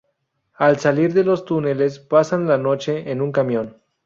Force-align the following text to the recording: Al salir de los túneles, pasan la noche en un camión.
Al 0.55 0.79
salir 0.79 1.13
de 1.13 1.23
los 1.23 1.45
túneles, 1.45 1.99
pasan 1.99 2.47
la 2.47 2.57
noche 2.57 3.11
en 3.11 3.21
un 3.21 3.31
camión. 3.31 3.77